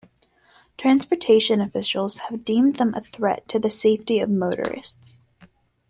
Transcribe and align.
Transportation 0.79 1.61
officials 1.61 2.17
have 2.17 2.43
deemed 2.43 2.77
them 2.77 2.95
a 2.95 3.01
threat 3.01 3.47
to 3.47 3.59
the 3.59 3.69
safety 3.69 4.19
of 4.19 4.31
motorists. 4.31 5.19